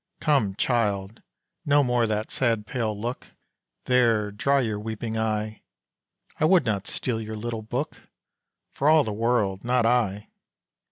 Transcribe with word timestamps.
"Come, 0.19 0.55
child! 0.55 1.21
no 1.63 1.83
more 1.83 2.07
that 2.07 2.31
sad 2.31 2.65
pale 2.65 2.99
look! 2.99 3.27
There 3.85 4.31
dry 4.31 4.61
your 4.61 4.79
weeping 4.79 5.15
eye, 5.15 5.61
I 6.39 6.45
would 6.45 6.65
not 6.65 6.87
steal 6.87 7.21
your 7.21 7.37
little 7.37 7.61
book 7.61 8.01
For 8.71 8.89
all 8.89 9.03
the 9.03 9.13
world 9.13 9.63
not 9.63 9.85
I!" 9.85 10.29